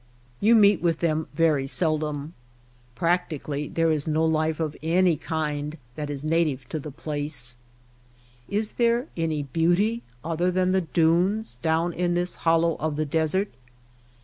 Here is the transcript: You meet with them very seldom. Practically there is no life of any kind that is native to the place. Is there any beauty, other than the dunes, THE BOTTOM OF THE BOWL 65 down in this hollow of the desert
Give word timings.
You 0.39 0.55
meet 0.55 0.81
with 0.81 0.97
them 0.97 1.27
very 1.35 1.67
seldom. 1.67 2.33
Practically 2.95 3.67
there 3.67 3.91
is 3.91 4.07
no 4.07 4.25
life 4.25 4.59
of 4.59 4.75
any 4.81 5.15
kind 5.15 5.77
that 5.93 6.09
is 6.09 6.23
native 6.23 6.67
to 6.69 6.79
the 6.79 6.89
place. 6.89 7.55
Is 8.49 8.71
there 8.71 9.09
any 9.15 9.43
beauty, 9.43 10.01
other 10.25 10.49
than 10.49 10.71
the 10.71 10.81
dunes, 10.81 11.57
THE 11.57 11.67
BOTTOM 11.69 11.85
OF 11.91 11.91
THE 11.91 11.91
BOWL 11.91 11.91
65 11.91 11.93
down 11.93 11.93
in 12.09 12.13
this 12.15 12.35
hollow 12.41 12.75
of 12.77 12.95
the 12.95 13.05
desert 13.05 13.53